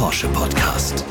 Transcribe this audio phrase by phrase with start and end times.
[0.00, 1.04] Porsche Podcast.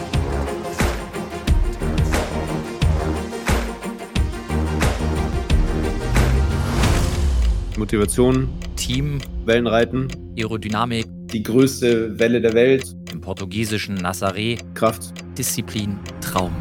[7.77, 15.13] Motivation, Team, Wellenreiten, Aerodynamik, die größte Welle der Welt, im portugiesischen Nazaré, Kraft.
[15.37, 16.55] Disziplin, Traum.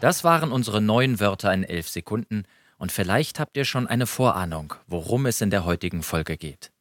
[0.00, 2.44] Das waren unsere neun Wörter in elf Sekunden
[2.78, 6.71] und vielleicht habt ihr schon eine Vorahnung, worum es in der heutigen Folge geht.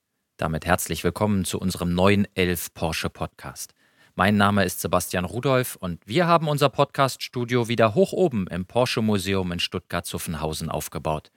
[0.42, 3.76] Damit herzlich willkommen zu unserem neuen Elf Porsche Podcast.
[4.16, 9.04] Mein Name ist Sebastian Rudolph und wir haben unser Podcast-Studio wieder hoch oben im Porsche
[9.04, 11.32] Museum in Stuttgart-Zuffenhausen aufgebaut.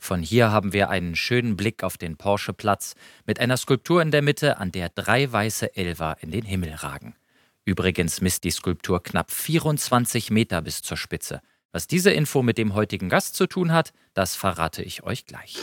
[0.00, 4.22] Von hier haben wir einen schönen Blick auf den Porsche-Platz mit einer Skulptur in der
[4.22, 7.14] Mitte, an der drei weiße Elver in den Himmel ragen.
[7.64, 11.42] Übrigens misst die Skulptur knapp 24 Meter bis zur Spitze.
[11.70, 15.58] Was diese Info mit dem heutigen Gast zu tun hat, das verrate ich euch gleich.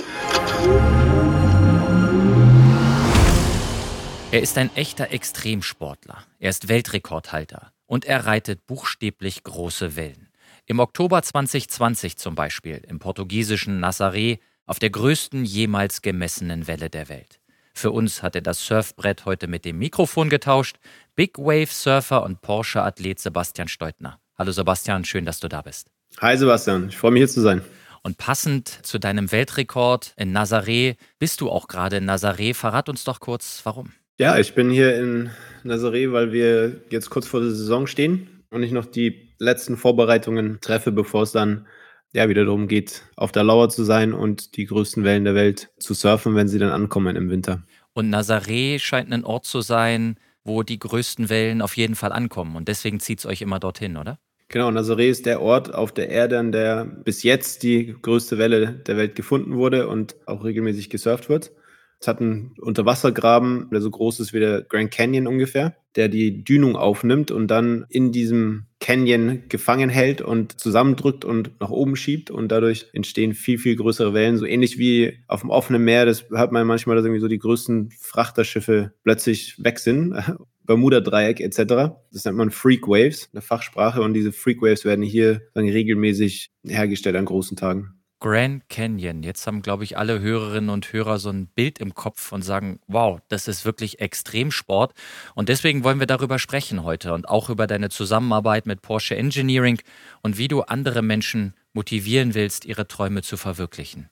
[4.35, 6.25] Er ist ein echter Extremsportler.
[6.39, 10.27] Er ist Weltrekordhalter und er reitet buchstäblich große Wellen.
[10.65, 17.07] Im Oktober 2020 zum Beispiel im portugiesischen Nazaré auf der größten jemals gemessenen Welle der
[17.07, 17.39] Welt.
[17.73, 20.79] Für uns hat er das Surfbrett heute mit dem Mikrofon getauscht.
[21.15, 24.19] Big Wave Surfer und Porsche-Athlet Sebastian Steutner.
[24.37, 25.87] Hallo Sebastian, schön, dass du da bist.
[26.19, 27.61] Hi Sebastian, ich freue mich hier zu sein.
[28.03, 32.53] Und passend zu deinem Weltrekord in Nazaré bist du auch gerade in Nazaré.
[32.53, 33.93] Verrat uns doch kurz, warum.
[34.17, 35.29] Ja, ich bin hier in
[35.65, 40.59] Nazaré, weil wir jetzt kurz vor der Saison stehen und ich noch die letzten Vorbereitungen
[40.61, 41.67] treffe, bevor es dann
[42.13, 45.69] ja wieder darum geht, auf der Lauer zu sein und die größten Wellen der Welt
[45.79, 47.63] zu surfen, wenn sie dann ankommen im Winter.
[47.91, 52.55] Und Nazaré scheint ein Ort zu sein, wo die größten Wellen auf jeden Fall ankommen.
[52.55, 54.17] Und deswegen zieht es euch immer dorthin, oder?
[54.47, 58.81] Genau, Nazaré ist der Ort auf der Erde, an der bis jetzt die größte Welle
[58.87, 61.51] der Welt gefunden wurde und auch regelmäßig gesurft wird.
[62.05, 66.43] Es hat einen Unterwassergraben, der so groß ist wie der Grand Canyon ungefähr, der die
[66.43, 72.29] Dünung aufnimmt und dann in diesem Canyon gefangen hält und zusammendrückt und nach oben schiebt
[72.29, 74.37] und dadurch entstehen viel, viel größere Wellen.
[74.37, 77.39] So ähnlich wie auf dem offenen Meer, das hört man manchmal, dass irgendwie so die
[77.39, 80.13] größten Frachterschiffe plötzlich weg sind.
[80.67, 81.95] Bermuda-Dreieck etc.
[82.11, 86.51] Das nennt man Freak Waves, eine Fachsprache und diese Freak Waves werden hier dann regelmäßig
[86.63, 87.94] hergestellt an großen Tagen.
[88.25, 89.21] Grand Canyon.
[89.21, 92.79] Jetzt haben, glaube ich, alle Hörerinnen und Hörer so ein Bild im Kopf und sagen,
[92.87, 94.95] wow, das ist wirklich Extremsport.
[95.35, 99.79] Und deswegen wollen wir darüber sprechen heute und auch über deine Zusammenarbeit mit Porsche Engineering
[100.23, 104.09] und wie du andere Menschen motivieren willst, ihre Träume zu verwirklichen.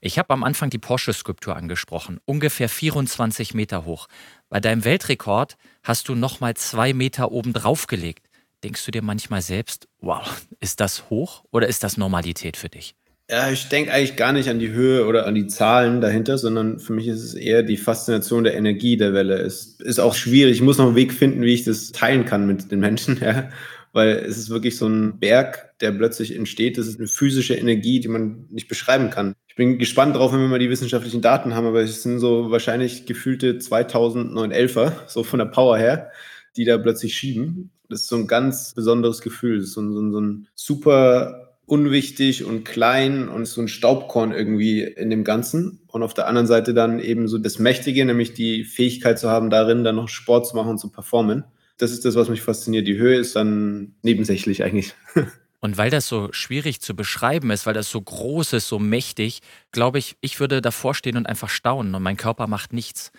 [0.00, 4.08] Ich habe am Anfang die Porsche-Skulptur angesprochen, ungefähr 24 Meter hoch.
[4.48, 8.28] Bei deinem Weltrekord hast du nochmal zwei Meter oben drauf gelegt.
[8.64, 12.96] Denkst du dir manchmal selbst, wow, ist das hoch oder ist das Normalität für dich?
[13.32, 16.78] Ja, ich denke eigentlich gar nicht an die Höhe oder an die Zahlen dahinter, sondern
[16.78, 19.36] für mich ist es eher die Faszination der Energie der Welle.
[19.36, 20.56] Es ist auch schwierig.
[20.56, 23.48] Ich muss noch einen Weg finden, wie ich das teilen kann mit den Menschen, ja.
[23.94, 26.76] Weil es ist wirklich so ein Berg, der plötzlich entsteht.
[26.76, 29.34] Das ist eine physische Energie, die man nicht beschreiben kann.
[29.48, 32.50] Ich bin gespannt drauf, wenn wir mal die wissenschaftlichen Daten haben, aber es sind so
[32.50, 36.10] wahrscheinlich gefühlte 2011er, so von der Power her,
[36.58, 37.70] die da plötzlich schieben.
[37.88, 39.56] Das ist so ein ganz besonderes Gefühl.
[39.56, 44.82] Das ist so ein, so ein super unwichtig und klein und so ein Staubkorn irgendwie
[44.82, 45.80] in dem Ganzen.
[45.86, 49.50] Und auf der anderen Seite dann eben so das Mächtige, nämlich die Fähigkeit zu haben,
[49.50, 51.44] darin dann noch Sport zu machen und zu performen.
[51.78, 52.86] Das ist das, was mich fasziniert.
[52.86, 54.94] Die Höhe ist dann nebensächlich eigentlich.
[55.64, 59.42] Und weil das so schwierig zu beschreiben ist, weil das so groß ist, so mächtig,
[59.70, 63.12] glaube ich, ich würde davor stehen und einfach staunen und mein Körper macht nichts.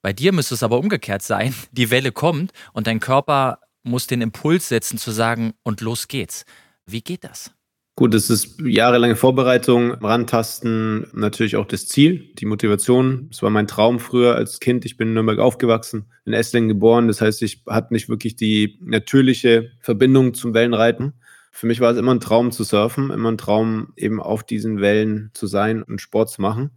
[0.00, 1.54] Bei dir müsste es aber umgekehrt sein.
[1.72, 6.46] Die Welle kommt und dein Körper muss den Impuls setzen zu sagen, und los geht's.
[6.86, 7.52] Wie geht das?
[8.00, 13.26] Gut, das ist jahrelange Vorbereitung, Rantasten, natürlich auch das Ziel, die Motivation.
[13.28, 14.86] Das war mein Traum früher als Kind.
[14.86, 17.08] Ich bin in Nürnberg aufgewachsen, in Esslingen geboren.
[17.08, 21.12] Das heißt, ich hatte nicht wirklich die natürliche Verbindung zum Wellenreiten.
[21.50, 24.80] Für mich war es immer ein Traum zu surfen, immer ein Traum eben auf diesen
[24.80, 26.70] Wellen zu sein und Sport zu machen.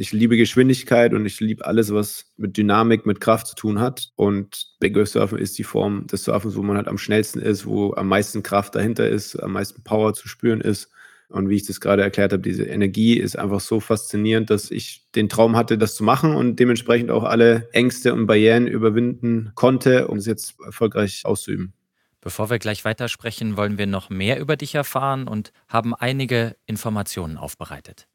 [0.00, 4.08] Ich liebe Geschwindigkeit und ich liebe alles, was mit Dynamik, mit Kraft zu tun hat.
[4.16, 7.66] Und Big Wave Surfen ist die Form des Surfens, wo man halt am schnellsten ist,
[7.66, 10.88] wo am meisten Kraft dahinter ist, am meisten Power zu spüren ist.
[11.28, 15.06] Und wie ich das gerade erklärt habe, diese Energie ist einfach so faszinierend, dass ich
[15.14, 20.08] den Traum hatte, das zu machen und dementsprechend auch alle Ängste und Barrieren überwinden konnte,
[20.08, 21.74] um es jetzt erfolgreich auszuüben.
[22.22, 27.36] Bevor wir gleich weitersprechen, wollen wir noch mehr über dich erfahren und haben einige Informationen
[27.36, 28.08] aufbereitet.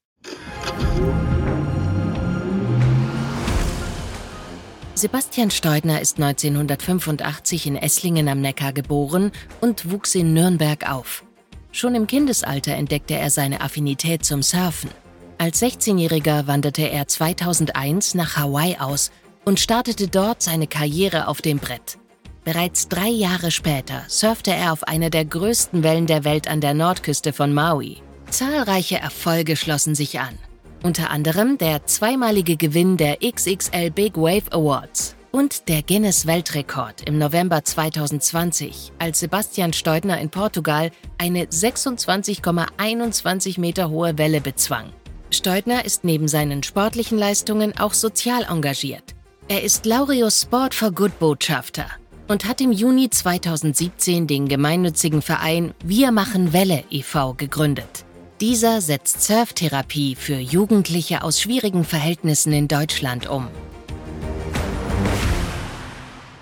[4.97, 11.25] Sebastian Steudner ist 1985 in Esslingen am Neckar geboren und wuchs in Nürnberg auf.
[11.73, 14.89] Schon im Kindesalter entdeckte er seine Affinität zum Surfen.
[15.37, 19.11] Als 16-Jähriger wanderte er 2001 nach Hawaii aus
[19.43, 21.97] und startete dort seine Karriere auf dem Brett.
[22.45, 26.73] Bereits drei Jahre später surfte er auf einer der größten Wellen der Welt an der
[26.73, 27.97] Nordküste von Maui.
[28.29, 30.37] Zahlreiche Erfolge schlossen sich an.
[30.85, 37.17] Unter anderem der zweimalige Gewinn der XXL Big Wave Awards und der Guinness Weltrekord im
[37.17, 44.91] November 2020, als Sebastian Steudner in Portugal eine 26,21 Meter hohe Welle bezwang.
[45.31, 49.15] Steudner ist neben seinen sportlichen Leistungen auch sozial engagiert.
[49.47, 51.87] Er ist Laureus Sport for Good Botschafter
[52.27, 57.33] und hat im Juni 2017 den gemeinnützigen Verein Wir machen Welle e.V.
[57.33, 58.05] gegründet.
[58.41, 63.47] Dieser setzt Surftherapie für Jugendliche aus schwierigen Verhältnissen in Deutschland um.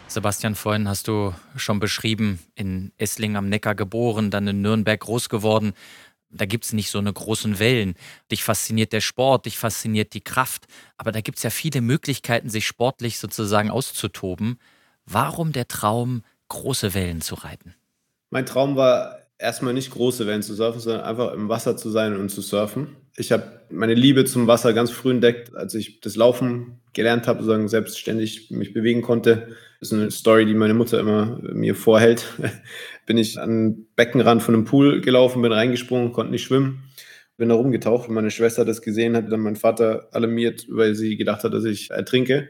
[0.08, 5.30] Sebastian, vorhin hast du schon beschrieben, in Esslingen am Neckar geboren, dann in Nürnberg groß
[5.30, 5.74] geworden.
[6.32, 7.94] Da gibt es nicht so eine großen Wellen.
[8.32, 10.66] Dich fasziniert der Sport, dich fasziniert die Kraft.
[10.98, 14.58] Aber da gibt es ja viele Möglichkeiten, sich sportlich sozusagen auszutoben.
[15.06, 17.76] Warum der Traum, große Wellen zu reiten?
[18.32, 22.16] Mein Traum war erstmal nicht große Wellen zu surfen, sondern einfach im Wasser zu sein
[22.18, 22.96] und zu surfen.
[23.16, 27.40] Ich habe meine Liebe zum Wasser ganz früh entdeckt, als ich das Laufen gelernt habe,
[27.40, 29.50] sozusagen selbstständig mich bewegen konnte.
[29.80, 32.26] Das ist eine Story, die meine Mutter immer mir vorhält.
[33.06, 36.84] bin ich an den Beckenrand von einem Pool gelaufen, bin reingesprungen, konnte nicht schwimmen,
[37.38, 41.44] bin da rumgetaucht meine Schwester das gesehen hat, dann mein Vater alarmiert, weil sie gedacht
[41.44, 42.50] hat, dass ich ertrinke.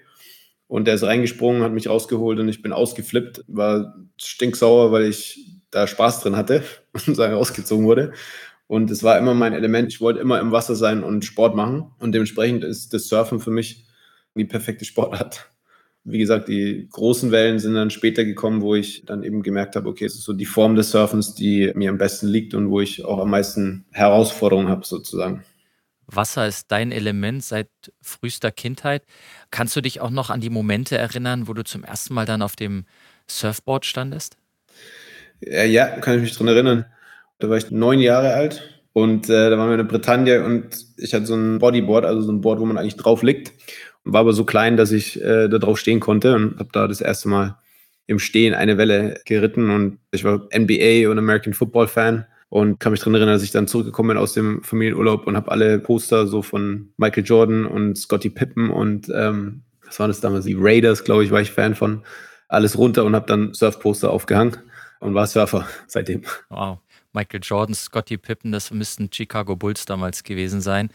[0.67, 5.52] Und der ist reingesprungen, hat mich rausgeholt und ich bin ausgeflippt, war stinksauer, weil ich
[5.73, 6.63] da Spaß drin hatte
[7.07, 8.13] und sagen rausgezogen wurde.
[8.67, 9.91] Und es war immer mein Element.
[9.91, 11.91] Ich wollte immer im Wasser sein und Sport machen.
[11.99, 13.85] Und dementsprechend ist das Surfen für mich
[14.35, 15.49] die perfekte Sportart.
[16.05, 19.87] Wie gesagt, die großen Wellen sind dann später gekommen, wo ich dann eben gemerkt habe,
[19.87, 22.81] okay, es ist so die Form des Surfens, die mir am besten liegt und wo
[22.81, 25.43] ich auch am meisten Herausforderungen habe, sozusagen.
[26.07, 27.69] Wasser ist dein Element seit
[28.01, 29.05] frühester Kindheit.
[29.51, 32.41] Kannst du dich auch noch an die Momente erinnern, wo du zum ersten Mal dann
[32.41, 32.85] auf dem
[33.29, 34.35] Surfboard standest?
[35.45, 36.85] Ja, ja kann ich mich dran erinnern.
[37.39, 40.85] Da war ich neun Jahre alt und äh, da waren wir in der Bretagne und
[40.97, 43.51] ich hatte so ein Bodyboard, also so ein Board, wo man eigentlich drauf liegt.
[44.03, 47.01] War aber so klein, dass ich äh, da drauf stehen konnte und habe da das
[47.01, 47.57] erste Mal
[48.05, 52.91] im Stehen eine Welle geritten und ich war NBA und American Football Fan und kann
[52.91, 56.27] mich daran erinnern, dass ich dann zurückgekommen bin aus dem Familienurlaub und habe alle Poster
[56.27, 60.45] so von Michael Jordan und Scotty Pippen und ähm, was waren das damals?
[60.45, 62.03] Die Raiders, glaube ich, war ich Fan von.
[62.49, 64.57] Alles runter und habe dann Surfposter aufgehangen
[65.03, 66.23] und war Surfer seitdem.
[66.49, 66.79] Wow.
[67.13, 70.89] Michael Jordan, Scotty Pippen, das müssten Chicago Bulls damals gewesen sein.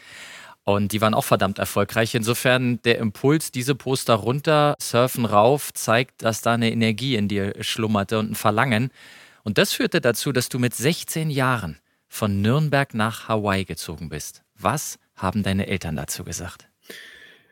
[0.64, 2.14] Und die waren auch verdammt erfolgreich.
[2.14, 7.54] Insofern der Impuls, diese Poster runter, surfen rauf, zeigt, dass da eine Energie in dir
[7.60, 8.90] schlummerte und ein Verlangen.
[9.44, 11.78] Und das führte dazu, dass du mit 16 Jahren
[12.08, 14.42] von Nürnberg nach Hawaii gezogen bist.
[14.58, 16.68] Was haben deine Eltern dazu gesagt?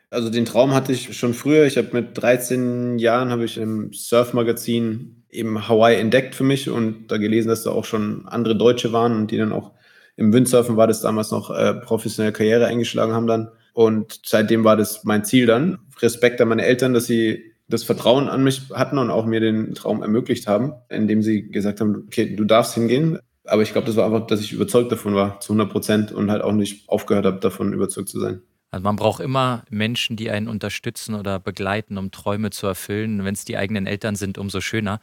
[0.09, 1.65] Also den Traum hatte ich schon früher.
[1.65, 7.07] Ich habe mit 13 Jahren habe ich im Surfmagazin eben Hawaii entdeckt für mich und
[7.07, 9.71] da gelesen, dass da auch schon andere Deutsche waren und die dann auch
[10.15, 13.49] im Windsurfen war das damals noch äh, professionelle Karriere eingeschlagen haben dann.
[13.73, 15.77] Und seitdem war das mein Ziel dann.
[16.01, 19.75] Respekt an meine Eltern, dass sie das Vertrauen an mich hatten und auch mir den
[19.75, 23.19] Traum ermöglicht haben, indem sie gesagt haben, okay, du darfst hingehen.
[23.43, 26.31] Aber ich glaube, das war einfach, dass ich überzeugt davon war, zu 100 Prozent und
[26.31, 28.41] halt auch nicht aufgehört habe, davon überzeugt zu sein.
[28.69, 33.23] Also man braucht immer Menschen, die einen unterstützen oder begleiten, um Träume zu erfüllen.
[33.23, 34.99] Wenn es die eigenen Eltern sind, umso schöner.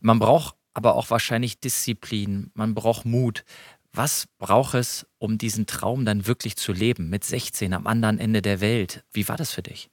[0.00, 3.44] Man braucht aber auch wahrscheinlich Disziplin, man braucht Mut.
[3.92, 8.42] Was braucht es, um diesen Traum dann wirklich zu leben, mit 16 am anderen Ende
[8.42, 9.04] der Welt?
[9.12, 9.88] Wie war das für dich?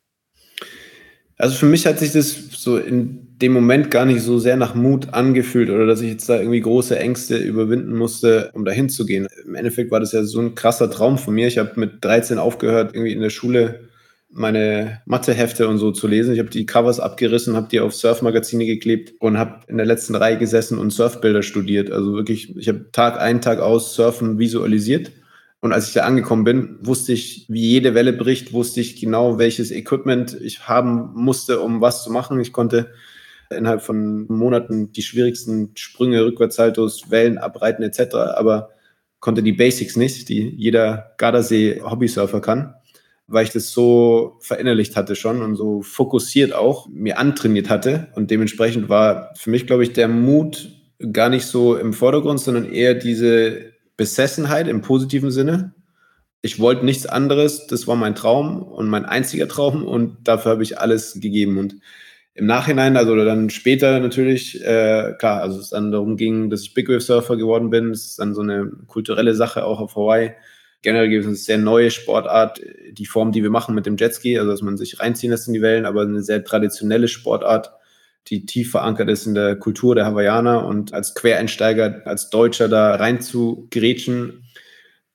[1.37, 4.75] Also für mich hat sich das so in dem Moment gar nicht so sehr nach
[4.75, 9.05] Mut angefühlt oder dass ich jetzt da irgendwie große Ängste überwinden musste, um dahin zu
[9.05, 9.27] gehen.
[9.45, 11.47] Im Endeffekt war das ja so ein krasser Traum von mir.
[11.47, 13.89] Ich habe mit 13 aufgehört, irgendwie in der Schule
[14.29, 16.33] meine Mathehefte und so zu lesen.
[16.33, 20.15] Ich habe die Covers abgerissen, habe die auf Surfmagazine geklebt und habe in der letzten
[20.15, 21.91] Reihe gesessen und Surfbilder studiert.
[21.91, 25.11] Also wirklich, ich habe Tag ein, Tag aus Surfen visualisiert
[25.63, 29.37] und als ich da angekommen bin, wusste ich, wie jede Welle bricht, wusste ich genau,
[29.37, 32.37] welches Equipment ich haben musste, um was zu machen.
[32.41, 32.91] Ich konnte
[33.49, 38.71] innerhalb von Monaten die schwierigsten Sprünge, Rückwärtssaltos, Wellen abreiten etc., aber
[39.21, 42.73] konnte die Basics nicht, die jeder Gardasee-Hobbysurfer kann,
[43.27, 48.07] weil ich das so verinnerlicht hatte schon und so fokussiert auch mir antrainiert hatte.
[48.15, 50.71] Und dementsprechend war für mich, glaube ich, der Mut
[51.13, 55.73] gar nicht so im Vordergrund, sondern eher diese Besessenheit im positiven Sinne.
[56.41, 60.63] Ich wollte nichts anderes, das war mein Traum und mein einziger Traum und dafür habe
[60.63, 61.57] ich alles gegeben.
[61.57, 61.77] Und
[62.35, 66.73] im Nachhinein, also dann später natürlich, äh, klar, also es dann darum ging, dass ich
[66.73, 70.31] Big Wave Surfer geworden bin, das ist dann so eine kulturelle Sache auch auf Hawaii.
[70.81, 72.59] generell gibt es eine sehr neue Sportart,
[72.91, 75.53] die Form, die wir machen mit dem Jetski, also dass man sich reinziehen lässt in
[75.53, 77.71] die Wellen, aber eine sehr traditionelle Sportart,
[78.27, 82.95] die tief verankert ist in der Kultur der Hawaiianer und als Quereinsteiger, als Deutscher da
[82.95, 84.43] rein zu grätschen,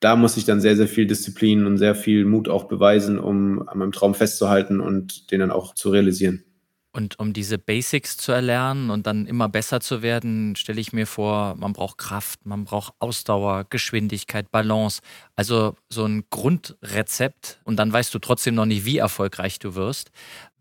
[0.00, 3.66] da muss ich dann sehr, sehr viel Disziplin und sehr viel Mut auch beweisen, um
[3.68, 6.44] an meinem Traum festzuhalten und den dann auch zu realisieren.
[6.92, 11.06] Und um diese Basics zu erlernen und dann immer besser zu werden, stelle ich mir
[11.06, 15.00] vor, man braucht Kraft, man braucht Ausdauer, Geschwindigkeit, Balance.
[15.36, 20.10] Also so ein Grundrezept und dann weißt du trotzdem noch nicht, wie erfolgreich du wirst.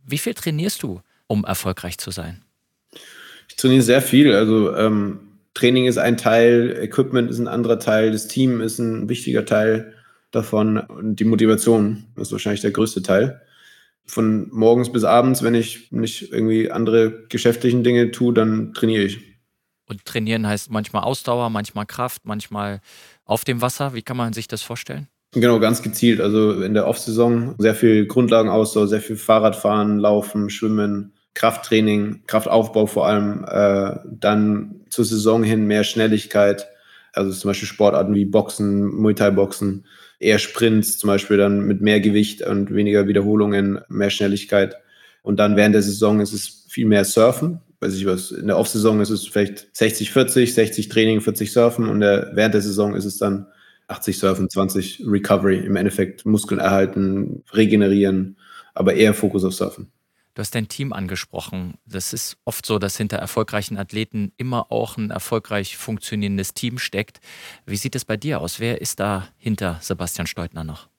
[0.06, 2.44] Wie viel trainierst du, um erfolgreich zu sein?
[3.50, 4.34] Ich trainiere sehr viel.
[4.34, 5.20] Also ähm,
[5.54, 9.94] Training ist ein Teil, Equipment ist ein anderer Teil, das Team ist ein wichtiger Teil
[10.32, 13.42] davon und die Motivation ist wahrscheinlich der größte Teil
[14.08, 19.20] von morgens bis abends, wenn ich nicht irgendwie andere geschäftlichen Dinge tue, dann trainiere ich.
[19.86, 22.82] Und trainieren heißt manchmal Ausdauer, manchmal Kraft, manchmal
[23.26, 23.94] auf dem Wasser.
[23.94, 25.08] Wie kann man sich das vorstellen?
[25.34, 26.22] Genau, ganz gezielt.
[26.22, 33.08] Also in der Off-Saison sehr viel Grundlagenausdauer, sehr viel Fahrradfahren, Laufen, Schwimmen, Krafttraining, Kraftaufbau vor
[33.08, 33.46] allem.
[33.48, 36.68] Äh, dann zur Saison hin mehr Schnelligkeit.
[37.14, 39.86] Also zum Beispiel Sportarten wie Boxen, Muay Thai-Boxen
[40.20, 44.78] eher Sprints, zum Beispiel dann mit mehr Gewicht und weniger Wiederholungen, mehr Schnelligkeit.
[45.22, 47.60] Und dann während der Saison ist es viel mehr Surfen.
[47.82, 51.88] Weiß ich was, in der Off-Saison ist es vielleicht 60, 40, 60 Training, 40 Surfen
[51.88, 53.46] und der, während der Saison ist es dann
[53.90, 55.60] 80 Surfen, 20 Recovery.
[55.60, 58.38] Im Endeffekt Muskeln erhalten, regenerieren,
[58.74, 59.92] aber eher Fokus auf Surfen.
[60.38, 61.80] Du hast dein Team angesprochen.
[61.88, 67.22] Das ist oft so, dass hinter erfolgreichen Athleten immer auch ein erfolgreich funktionierendes Team steckt.
[67.66, 68.60] Wie sieht es bei dir aus?
[68.60, 70.90] Wer ist da hinter Sebastian Steutner noch?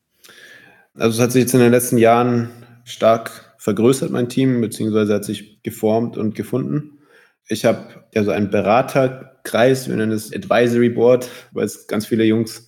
[0.95, 2.51] Also es hat sich jetzt in den letzten Jahren
[2.83, 6.99] stark vergrößert, mein Team, beziehungsweise hat sich geformt und gefunden.
[7.47, 12.25] Ich habe ja so einen Beraterkreis, wir nennen es Advisory Board, weil es ganz viele
[12.25, 12.68] Jungs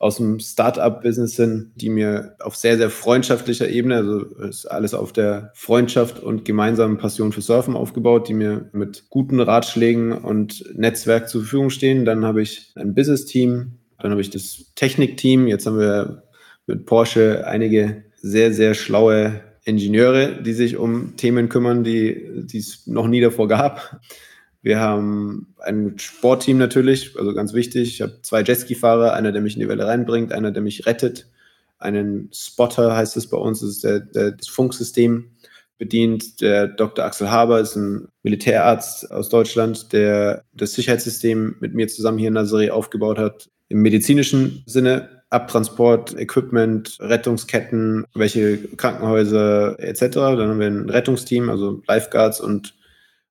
[0.00, 5.12] aus dem Startup-Business sind, die mir auf sehr, sehr freundschaftlicher Ebene, also ist alles auf
[5.12, 11.28] der Freundschaft und gemeinsamen Passion für Surfen aufgebaut, die mir mit guten Ratschlägen und Netzwerk
[11.28, 12.06] zur Verfügung stehen.
[12.06, 15.46] Dann habe ich ein Business-Team, dann habe ich das Technik-Team.
[15.46, 16.22] Jetzt haben wir
[16.66, 23.06] mit Porsche einige sehr, sehr schlaue Ingenieure, die sich um Themen kümmern, die, es noch
[23.06, 24.00] nie davor gab.
[24.62, 27.94] Wir haben ein Sportteam natürlich, also ganz wichtig.
[27.94, 31.26] Ich habe zwei Jetski-Fahrer, einer, der mich in die Welle reinbringt, einer, der mich rettet.
[31.78, 35.30] Einen Spotter heißt es bei uns, das ist der, der, das Funksystem
[35.78, 36.42] bedient.
[36.42, 37.06] Der Dr.
[37.06, 42.36] Axel Haber ist ein Militärarzt aus Deutschland, der das Sicherheitssystem mit mir zusammen hier in
[42.36, 43.48] Nazaré aufgebaut hat.
[43.68, 50.00] Im medizinischen Sinne Abtransport, Equipment, Rettungsketten, welche Krankenhäuser etc.
[50.12, 52.74] Dann haben wir ein Rettungsteam, also Lifeguards und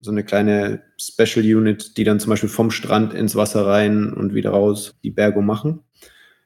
[0.02, 4.34] so eine kleine Special Unit, die dann zum Beispiel vom Strand ins Wasser rein und
[4.34, 5.82] wieder raus die Bergung machen.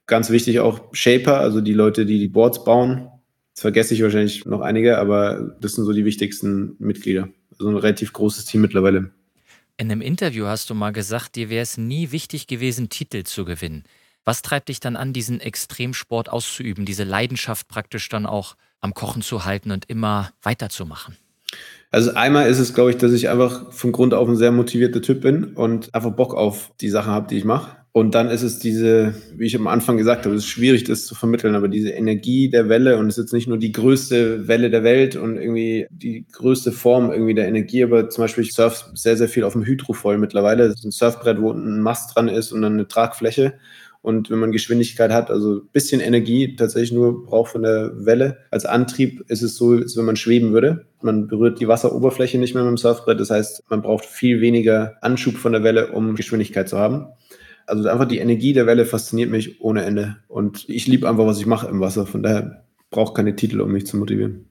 [0.05, 3.09] Ganz wichtig auch Shaper, also die Leute, die die Boards bauen.
[3.53, 7.29] Das vergesse ich wahrscheinlich noch einige, aber das sind so die wichtigsten Mitglieder.
[7.51, 9.11] Also ein relativ großes Team mittlerweile.
[9.77, 13.45] In einem Interview hast du mal gesagt, dir wäre es nie wichtig gewesen, Titel zu
[13.45, 13.83] gewinnen.
[14.25, 19.21] Was treibt dich dann an, diesen Extremsport auszuüben, diese Leidenschaft praktisch dann auch am Kochen
[19.21, 21.17] zu halten und immer weiterzumachen?
[21.91, 25.01] Also einmal ist es, glaube ich, dass ich einfach von Grund auf ein sehr motivierter
[25.01, 27.77] Typ bin und einfach Bock auf die Sachen habe, die ich mache.
[27.95, 31.05] Und dann ist es diese, wie ich am Anfang gesagt habe, es ist schwierig, das
[31.05, 34.47] zu vermitteln, aber diese Energie der Welle und es ist jetzt nicht nur die größte
[34.47, 38.53] Welle der Welt und irgendwie die größte Form irgendwie der Energie, aber zum Beispiel ich
[38.53, 40.69] surfe sehr, sehr viel auf dem Hydrofoil mittlerweile.
[40.69, 43.53] Das ist ein Surfbrett, wo ein Mast dran ist und dann eine Tragfläche.
[44.03, 48.37] Und wenn man Geschwindigkeit hat, also ein bisschen Energie tatsächlich nur braucht von der Welle
[48.51, 50.85] als Antrieb, ist es so, als wenn man schweben würde.
[51.01, 53.21] Man berührt die Wasseroberfläche nicht mehr mit dem Surfbrett.
[53.21, 57.07] Das heißt, man braucht viel weniger Anschub von der Welle, um Geschwindigkeit zu haben.
[57.65, 60.17] Also einfach die Energie der Welle fasziniert mich ohne Ende.
[60.27, 62.05] Und ich liebe einfach, was ich mache im Wasser.
[62.05, 64.49] Von daher brauche keine Titel, um mich zu motivieren.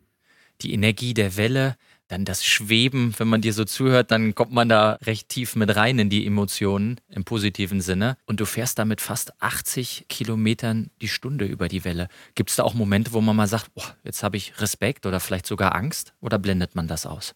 [0.62, 1.74] Die Energie der Welle,
[2.12, 5.74] dann das Schweben, wenn man dir so zuhört, dann kommt man da recht tief mit
[5.74, 8.16] rein in die Emotionen im positiven Sinne.
[8.26, 12.08] Und du fährst da mit fast 80 Kilometern die Stunde über die Welle.
[12.34, 15.20] Gibt es da auch Momente, wo man mal sagt, oh, jetzt habe ich Respekt oder
[15.20, 16.12] vielleicht sogar Angst?
[16.20, 17.34] Oder blendet man das aus?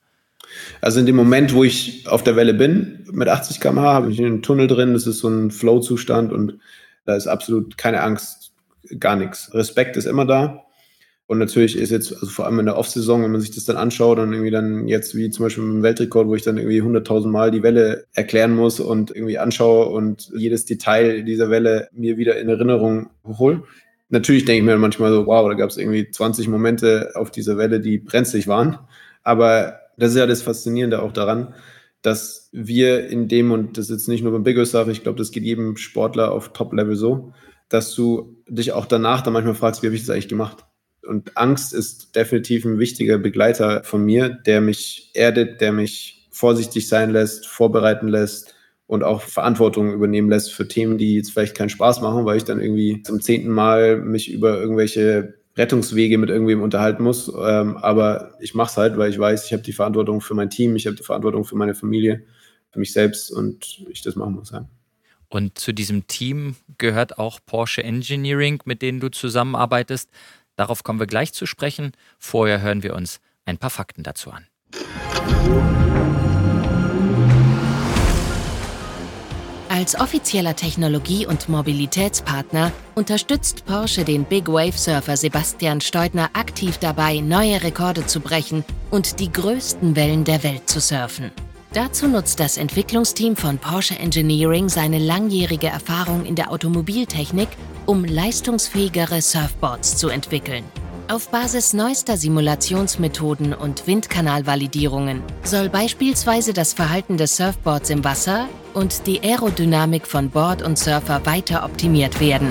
[0.83, 4.18] Also in dem Moment, wo ich auf der Welle bin, mit 80 km/h, habe ich
[4.18, 6.61] in einem Tunnel drin, das ist so ein Flow-Zustand und
[7.06, 8.52] da ist absolut keine Angst,
[9.00, 9.52] gar nichts.
[9.54, 10.65] Respekt ist immer da.
[11.28, 13.76] Und natürlich ist jetzt, also vor allem in der Off-Saison, wenn man sich das dann
[13.76, 16.80] anschaut und irgendwie dann jetzt wie zum Beispiel mit dem Weltrekord, wo ich dann irgendwie
[16.80, 22.16] 100.000 Mal die Welle erklären muss und irgendwie anschaue und jedes Detail dieser Welle mir
[22.16, 23.64] wieder in Erinnerung hole.
[24.09, 27.59] Natürlich denke ich mir manchmal so, wow, da gab es irgendwie 20 Momente auf dieser
[27.59, 28.78] Welle, die brenzlig waren.
[29.25, 31.54] Aber das ist ja das Faszinierende auch daran,
[32.02, 35.18] dass wir in dem, und das ist jetzt nicht nur beim Big Stuff, ich glaube,
[35.18, 37.33] das geht jedem Sportler auf Top-Level so,
[37.68, 40.65] dass du dich auch danach dann manchmal fragst, wie habe ich das eigentlich gemacht?
[41.06, 46.88] Und Angst ist definitiv ein wichtiger Begleiter von mir, der mich erdet, der mich vorsichtig
[46.88, 48.54] sein lässt, vorbereiten lässt
[48.86, 52.44] und auch Verantwortung übernehmen lässt für Themen, die jetzt vielleicht keinen Spaß machen, weil ich
[52.44, 57.28] dann irgendwie zum zehnten Mal mich über irgendwelche Rettungswege mit irgendwem unterhalten muss.
[57.28, 60.50] Ähm, aber ich mache es halt, weil ich weiß, ich habe die Verantwortung für mein
[60.50, 62.25] Team, ich habe die Verantwortung für meine Familie,
[62.70, 64.50] für mich selbst und ich das machen muss.
[64.50, 64.68] Ja.
[65.28, 70.10] Und zu diesem Team gehört auch Porsche Engineering, mit denen du zusammenarbeitest.
[70.56, 71.92] Darauf kommen wir gleich zu sprechen.
[72.18, 74.46] Vorher hören wir uns ein paar Fakten dazu an.
[79.68, 87.20] Als offizieller Technologie- und Mobilitätspartner unterstützt Porsche den Big Wave Surfer Sebastian Steudner aktiv dabei,
[87.20, 91.30] neue Rekorde zu brechen und die größten Wellen der Welt zu surfen.
[91.73, 97.49] Dazu nutzt das Entwicklungsteam von Porsche Engineering seine langjährige Erfahrung in der Automobiltechnik,
[97.85, 100.64] um leistungsfähigere Surfboards zu entwickeln.
[101.08, 109.06] Auf Basis neuester Simulationsmethoden und Windkanalvalidierungen soll beispielsweise das Verhalten des Surfboards im Wasser und
[109.06, 112.50] die Aerodynamik von Board und Surfer weiter optimiert werden.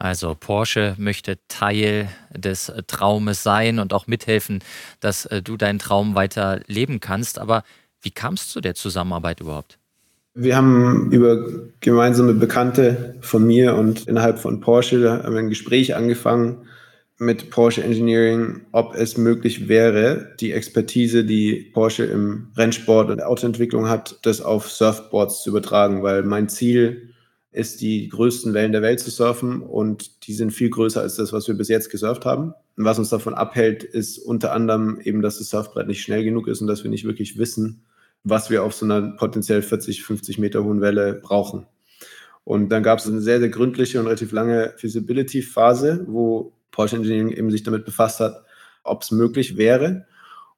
[0.00, 4.60] Also Porsche möchte Teil des Traumes sein und auch mithelfen,
[5.00, 7.38] dass äh, du deinen Traum weiter leben kannst.
[7.38, 7.64] Aber
[8.00, 9.78] wie kam es zu der Zusammenarbeit überhaupt?
[10.32, 11.44] Wir haben über
[11.80, 16.66] gemeinsame Bekannte von mir und innerhalb von Porsche ein Gespräch angefangen
[17.18, 23.90] mit Porsche Engineering, ob es möglich wäre, die Expertise, die Porsche im Rennsport und Autoentwicklung
[23.90, 27.09] hat, das auf Surfboards zu übertragen, weil mein Ziel
[27.52, 31.32] ist, die größten Wellen der Welt zu surfen und die sind viel größer als das,
[31.32, 32.54] was wir bis jetzt gesurft haben.
[32.76, 36.46] Und was uns davon abhält, ist unter anderem eben, dass das Surfbrett nicht schnell genug
[36.46, 37.82] ist und dass wir nicht wirklich wissen,
[38.22, 41.66] was wir auf so einer potenziell 40, 50 Meter hohen Welle brauchen.
[42.44, 47.30] Und dann gab es eine sehr, sehr gründliche und relativ lange Feasibility-Phase, wo Porsche Engineering
[47.30, 48.44] eben sich damit befasst hat,
[48.84, 50.06] ob es möglich wäre.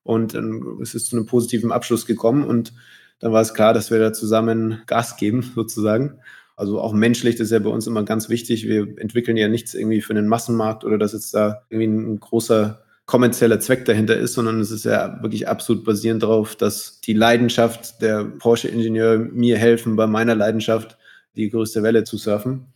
[0.02, 0.35] Und
[0.81, 2.72] ist es zu einem positiven Abschluss gekommen und
[3.20, 6.18] dann war es klar, dass wir da zusammen Gas geben, sozusagen.
[6.56, 8.68] Also auch menschlich, das ist ja bei uns immer ganz wichtig.
[8.68, 12.82] Wir entwickeln ja nichts irgendwie für einen Massenmarkt oder dass jetzt da irgendwie ein großer
[13.06, 18.00] kommerzieller Zweck dahinter ist, sondern es ist ja wirklich absolut basierend darauf, dass die Leidenschaft
[18.00, 20.96] der Porsche-Ingenieur mir helfen, bei meiner Leidenschaft
[21.36, 22.66] die größte Welle zu surfen.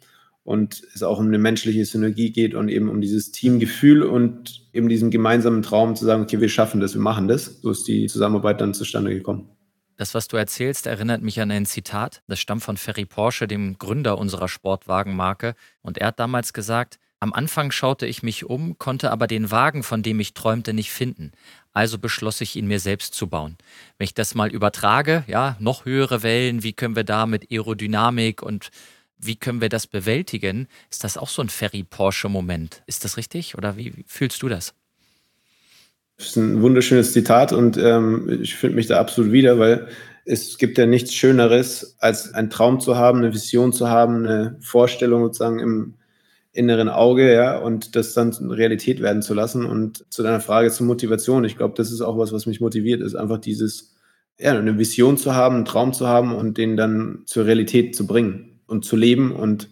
[0.42, 4.88] Und es auch um eine menschliche Synergie geht und eben um dieses Teamgefühl und eben
[4.88, 7.60] diesen gemeinsamen Traum zu sagen, okay, wir schaffen das, wir machen das.
[7.62, 9.48] So ist die Zusammenarbeit dann zustande gekommen.
[9.96, 12.22] Das, was du erzählst, erinnert mich an ein Zitat.
[12.26, 15.54] Das stammt von Ferry Porsche, dem Gründer unserer Sportwagenmarke.
[15.80, 19.82] Und er hat damals gesagt, am Anfang schaute ich mich um, konnte aber den Wagen,
[19.82, 21.32] von dem ich träumte, nicht finden.
[21.72, 23.56] Also beschloss ich, ihn mir selbst zu bauen.
[23.96, 28.42] Wenn ich das mal übertrage, ja, noch höhere Wellen, wie können wir da mit Aerodynamik
[28.42, 28.70] und
[29.16, 30.68] wie können wir das bewältigen?
[30.90, 32.82] Ist das auch so ein Ferry-Porsche-Moment?
[32.84, 34.74] Ist das richtig oder wie fühlst du das?
[36.16, 39.88] Das ist ein wunderschönes Zitat und ähm, ich finde mich da absolut wieder, weil
[40.24, 44.56] es gibt ja nichts Schöneres, als einen Traum zu haben, eine Vision zu haben, eine
[44.60, 45.94] Vorstellung sozusagen im
[46.52, 49.66] inneren Auge, ja, und das dann Realität werden zu lassen.
[49.66, 53.02] Und zu deiner Frage zur Motivation, ich glaube, das ist auch was, was mich motiviert,
[53.02, 53.94] ist einfach dieses,
[54.38, 58.06] ja, eine Vision zu haben, einen Traum zu haben und den dann zur Realität zu
[58.06, 59.32] bringen und zu leben.
[59.32, 59.68] Und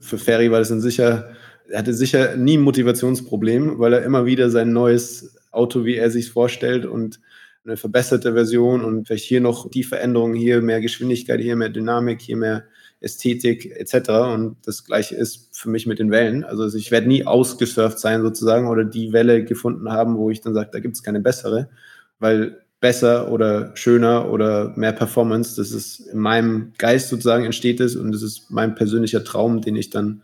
[0.00, 1.30] für Ferry war das dann sicher,
[1.68, 6.10] er hatte sicher nie ein Motivationsproblem, weil er immer wieder sein neues Auto, wie er
[6.10, 7.20] sich vorstellt und
[7.64, 12.20] eine verbesserte Version und vielleicht hier noch die Veränderungen, hier mehr Geschwindigkeit, hier mehr Dynamik,
[12.20, 12.64] hier mehr
[13.00, 14.10] Ästhetik etc.
[14.34, 16.44] Und das gleiche ist für mich mit den Wellen.
[16.44, 20.54] Also ich werde nie ausgesurft sein sozusagen oder die Welle gefunden haben, wo ich dann
[20.54, 21.70] sage, da gibt es keine bessere,
[22.18, 27.96] weil besser oder schöner oder mehr Performance, das ist in meinem Geist sozusagen entsteht es
[27.96, 30.22] und das ist mein persönlicher Traum, den ich dann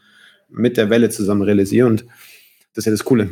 [0.51, 2.03] mit der Welle zusammen realisiere und
[2.75, 3.31] das ist ja das Coole.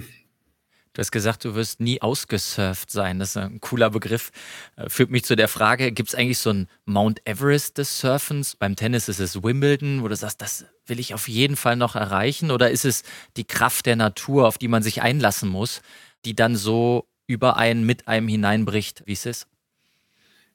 [0.98, 3.20] Du hast gesagt, du wirst nie ausgesurft sein.
[3.20, 4.32] Das ist ein cooler Begriff.
[4.74, 8.56] Äh, führt mich zu der Frage, gibt es eigentlich so ein Mount Everest des Surfens?
[8.56, 11.94] Beim Tennis ist es Wimbledon, wo du sagst, das will ich auf jeden Fall noch
[11.94, 12.50] erreichen.
[12.50, 13.04] Oder ist es
[13.36, 15.82] die Kraft der Natur, auf die man sich einlassen muss,
[16.24, 19.46] die dann so über einen, mit einem hineinbricht, wie es ist?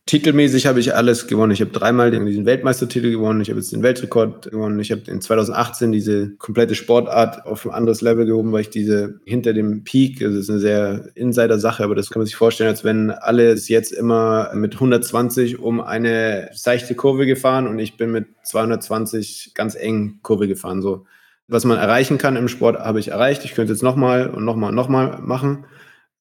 [0.06, 1.54] Titelmäßig habe ich alles gewonnen.
[1.54, 3.40] Ich habe dreimal diesen Weltmeistertitel gewonnen.
[3.40, 4.78] Ich habe jetzt den Weltrekord gewonnen.
[4.82, 9.22] Ich habe in 2018 diese komplette Sportart auf ein anderes Level gehoben, weil ich diese
[9.24, 12.84] hinter dem Peak, das ist eine sehr Insider-Sache, aber das kann man sich vorstellen, als
[12.84, 18.12] wenn alle es jetzt immer mit 120 um eine seichte Kurve gefahren und ich bin
[18.12, 20.82] mit 220 ganz eng Kurve gefahren.
[20.82, 21.06] So,
[21.48, 23.46] was man erreichen kann im Sport, habe ich erreicht.
[23.46, 25.66] Ich könnte jetzt nochmal und nochmal und nochmal machen.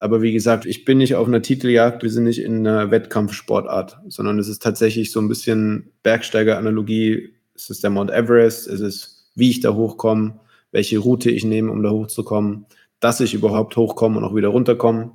[0.03, 3.99] Aber wie gesagt, ich bin nicht auf einer Titeljagd, wir sind nicht in einer Wettkampfsportart,
[4.09, 7.29] sondern es ist tatsächlich so ein bisschen Bergsteiger-Analogie.
[7.55, 8.67] Ist es der Mount Everest?
[8.67, 10.41] Ist es, wie ich da hochkomme?
[10.73, 12.65] Welche Route ich nehme, um da hochzukommen?
[12.99, 15.13] Dass ich überhaupt hochkomme und auch wieder runterkomme?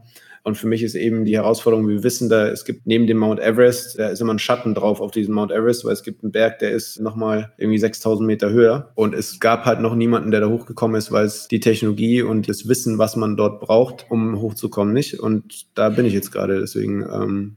[0.49, 3.39] Und für mich ist eben die Herausforderung, wir wissen da, es gibt neben dem Mount
[3.39, 6.33] Everest, da ist immer ein Schatten drauf auf diesem Mount Everest, weil es gibt einen
[6.33, 8.91] Berg, der ist nochmal irgendwie 6000 Meter höher.
[8.95, 12.49] Und es gab halt noch niemanden, der da hochgekommen ist, weil es die Technologie und
[12.49, 15.21] das Wissen, was man dort braucht, um hochzukommen, nicht.
[15.21, 16.61] Und da bin ich jetzt gerade.
[16.61, 17.57] Deswegen, ähm,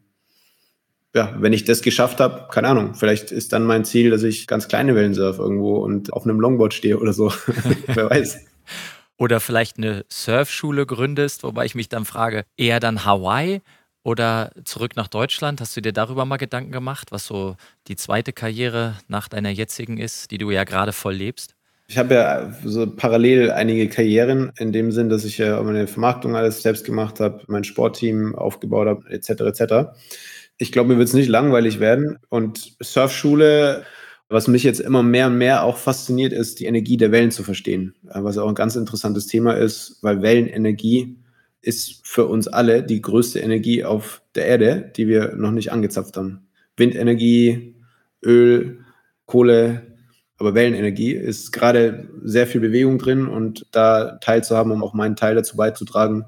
[1.16, 4.48] ja, wenn ich das geschafft habe, keine Ahnung, vielleicht ist dann mein Ziel, dass ich
[4.48, 7.32] ganz kleine Wellen surfe irgendwo und auf einem Longboard stehe oder so.
[7.88, 8.38] Wer weiß.
[9.22, 13.62] Oder vielleicht eine Surfschule gründest, wobei ich mich dann frage, eher dann Hawaii
[14.02, 15.62] oder zurück nach Deutschland?
[15.62, 17.56] Hast du dir darüber mal Gedanken gemacht, was so
[17.88, 21.54] die zweite Karriere nach deiner jetzigen ist, die du ja gerade voll lebst?
[21.88, 26.36] Ich habe ja so parallel einige Karrieren in dem Sinn, dass ich ja meine Vermarktung
[26.36, 29.42] alles selbst gemacht habe, mein Sportteam aufgebaut habe, etc.
[29.42, 29.74] etc.
[30.58, 32.18] Ich glaube, mir wird es nicht langweilig werden.
[32.30, 33.86] Und Surfschule
[34.32, 37.44] was mich jetzt immer mehr und mehr auch fasziniert, ist die Energie der Wellen zu
[37.44, 41.18] verstehen, äh, was auch ein ganz interessantes Thema ist, weil Wellenenergie
[41.62, 46.16] ist für uns alle die größte Energie auf der Erde, die wir noch nicht angezapft
[46.16, 46.48] haben.
[46.78, 47.76] Windenergie,
[48.24, 48.80] Öl,
[49.26, 49.98] Kohle,
[50.38, 55.36] aber Wellenenergie ist gerade sehr viel Bewegung drin und da teilzuhaben, um auch meinen Teil
[55.36, 56.24] dazu beizutragen,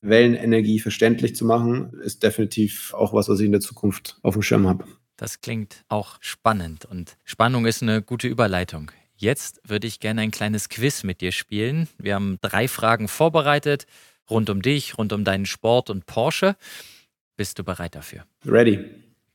[0.00, 4.42] Wellenenergie verständlich zu machen, ist definitiv auch was, was ich in der Zukunft auf dem
[4.42, 4.84] Schirm habe.
[5.18, 8.92] Das klingt auch spannend und Spannung ist eine gute Überleitung.
[9.16, 11.88] Jetzt würde ich gerne ein kleines Quiz mit dir spielen.
[11.98, 13.86] Wir haben drei Fragen vorbereitet,
[14.30, 16.56] rund um dich, rund um deinen Sport und Porsche.
[17.36, 18.26] Bist du bereit dafür?
[18.46, 18.78] Ready.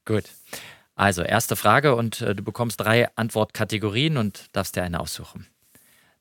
[0.05, 0.23] Gut.
[0.95, 5.47] Also, erste Frage und äh, du bekommst drei Antwortkategorien und darfst dir eine aussuchen.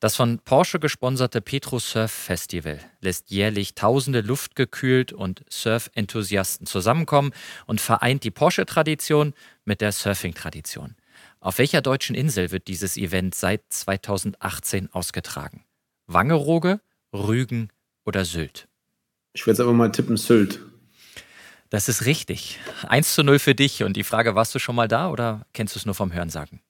[0.02, 7.30] Das von Porsche gesponserte Petro Surf Festival lässt jährlich tausende luftgekühlt und Surf-Enthusiasten zusammenkommen
[7.66, 9.32] und vereint die Porsche-Tradition
[9.64, 10.96] mit der Surfing-Tradition.
[11.38, 15.64] Auf welcher deutschen Insel wird dieses Event seit 2018 ausgetragen?
[16.08, 16.80] Wangerooge,
[17.12, 17.68] Rügen
[18.04, 18.66] oder Sylt?
[19.34, 20.58] Ich würde jetzt aber mal tippen Sylt.
[21.70, 22.58] Das ist richtig.
[22.88, 23.84] 1 zu 0 für dich.
[23.84, 26.60] Und die Frage, warst du schon mal da oder kennst du es nur vom Hörensagen?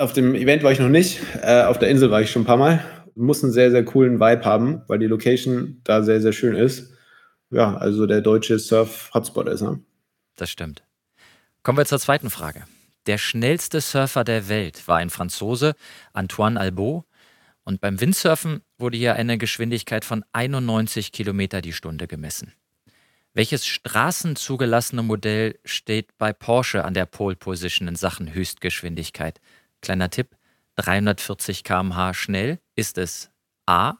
[0.00, 1.20] Auf dem Event war ich noch nicht.
[1.42, 2.82] Äh, auf der Insel war ich schon ein paar Mal.
[3.16, 6.94] Muss einen sehr, sehr coolen Vibe haben, weil die Location da sehr, sehr schön ist.
[7.50, 9.60] Ja, also der deutsche Surf-Hotspot ist.
[9.60, 9.80] Ne?
[10.36, 10.84] Das stimmt.
[11.62, 12.64] Kommen wir zur zweiten Frage.
[13.04, 15.74] Der schnellste Surfer der Welt war ein Franzose,
[16.14, 17.04] Antoine Albo.
[17.64, 22.54] Und beim Windsurfen wurde hier eine Geschwindigkeit von 91 Kilometer die Stunde gemessen.
[23.34, 29.40] Welches straßenzugelassene Modell steht bei Porsche an der Pole Position in Sachen Höchstgeschwindigkeit?
[29.80, 30.36] Kleiner Tipp,
[30.76, 33.30] 340 km/h schnell ist es
[33.66, 33.94] A,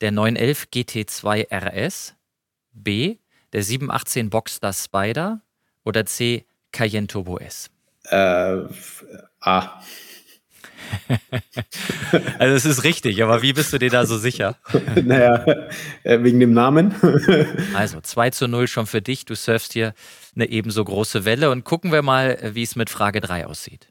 [0.00, 2.14] der 911 GT2 RS,
[2.72, 3.18] B,
[3.52, 5.40] der 718 Boxster Spider
[5.84, 7.70] oder C, Cayenne Turbo S?
[8.04, 8.62] Äh,
[9.40, 9.82] A.
[12.38, 14.56] also es ist richtig, aber wie bist du dir da so sicher?
[15.04, 15.44] naja,
[16.02, 16.94] äh, wegen dem Namen.
[17.74, 19.24] also 2 zu 0 schon für dich.
[19.24, 19.94] Du surfst hier
[20.34, 23.88] eine ebenso große Welle und gucken wir mal, wie es mit Frage 3 aussieht.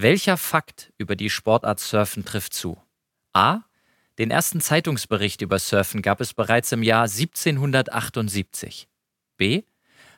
[0.00, 2.78] Welcher Fakt über die Sportart Surfen trifft zu?
[3.32, 3.62] A.
[4.20, 8.86] Den ersten Zeitungsbericht über Surfen gab es bereits im Jahr 1778.
[9.36, 9.62] B.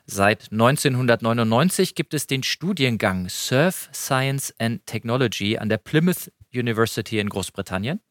[0.05, 7.29] Seit 1999 gibt es den Studiengang Surf Science and Technology an der Plymouth University in
[7.29, 8.01] Großbritannien.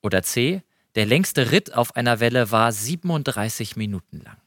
[0.00, 0.62] Oder C.
[0.94, 4.38] Der längste Ritt auf einer Welle war 37 Minuten lang.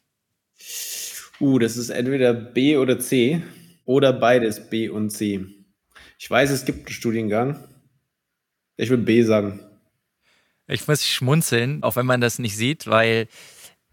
[1.40, 3.44] Uh, das ist entweder B oder C
[3.86, 5.63] oder beides B und C.
[6.24, 7.62] Ich weiß, es gibt einen Studiengang.
[8.78, 9.60] Ich würde B sagen.
[10.68, 13.28] Ich muss schmunzeln, auch wenn man das nicht sieht, weil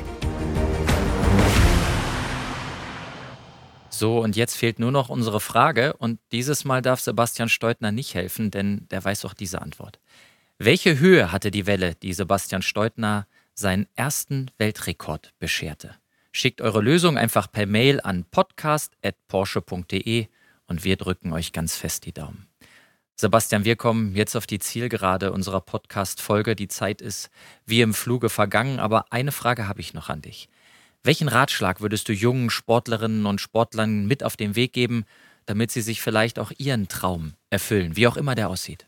[3.92, 8.16] So, und jetzt fehlt nur noch unsere Frage und dieses Mal darf Sebastian Steutner nicht
[8.16, 10.00] helfen, denn der weiß auch diese Antwort.
[10.58, 16.01] Welche Höhe hatte die Welle, die Sebastian Steutner seinen ersten Weltrekord bescherte?
[16.34, 20.28] Schickt eure Lösung einfach per Mail an podcast.porsche.de
[20.68, 22.48] und wir drücken euch ganz fest die Daumen.
[23.18, 26.56] Sebastian, wir kommen jetzt auf die Zielgerade unserer Podcast-Folge.
[26.56, 27.30] Die Zeit ist
[27.66, 30.48] wie im Fluge vergangen, aber eine Frage habe ich noch an dich.
[31.04, 35.04] Welchen Ratschlag würdest du jungen Sportlerinnen und Sportlern mit auf den Weg geben,
[35.46, 38.88] damit sie sich vielleicht auch ihren Traum erfüllen, wie auch immer der aussieht?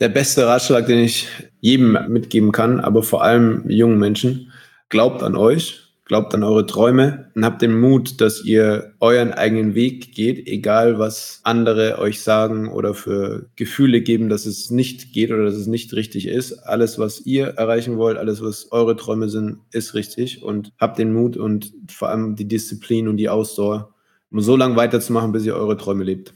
[0.00, 1.28] Der beste Ratschlag, den ich
[1.60, 4.52] jedem mitgeben kann, aber vor allem jungen Menschen,
[4.88, 9.74] glaubt an euch, Glaubt an eure Träume und habt den Mut, dass ihr euren eigenen
[9.74, 15.30] Weg geht, egal was andere euch sagen oder für Gefühle geben, dass es nicht geht
[15.30, 16.52] oder dass es nicht richtig ist.
[16.52, 21.10] Alles, was ihr erreichen wollt, alles, was eure Träume sind, ist richtig und habt den
[21.10, 23.94] Mut und vor allem die Disziplin und die Ausdauer,
[24.30, 26.34] um so lange weiterzumachen, bis ihr eure Träume lebt.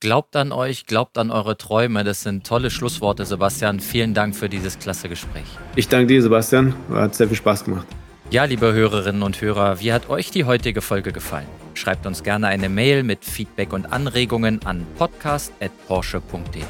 [0.00, 2.04] Glaubt an euch, glaubt an eure Träume.
[2.04, 3.80] Das sind tolle Schlussworte, Sebastian.
[3.80, 5.44] Vielen Dank für dieses klasse Gespräch.
[5.76, 6.74] Ich danke dir, Sebastian.
[6.90, 7.86] Hat sehr viel Spaß gemacht.
[8.30, 11.48] Ja, liebe Hörerinnen und Hörer, wie hat euch die heutige Folge gefallen?
[11.74, 16.62] Schreibt uns gerne eine Mail mit Feedback und Anregungen an podcast.porsche.de.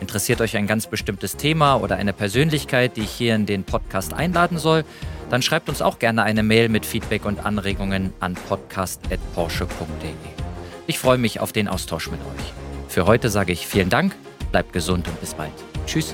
[0.00, 4.12] Interessiert euch ein ganz bestimmtes Thema oder eine Persönlichkeit, die ich hier in den Podcast
[4.12, 4.84] einladen soll?
[5.30, 10.10] Dann schreibt uns auch gerne eine Mail mit Feedback und Anregungen an podcast.porsche.de.
[10.88, 12.52] Ich freue mich auf den Austausch mit euch.
[12.88, 14.16] Für heute sage ich vielen Dank,
[14.50, 15.52] bleibt gesund und bis bald.
[15.86, 16.12] Tschüss.